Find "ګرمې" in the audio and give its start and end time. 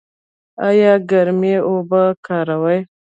1.09-1.55